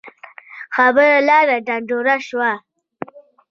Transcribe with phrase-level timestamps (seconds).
[0.75, 2.51] خبره لاړه ډنډوره شوه.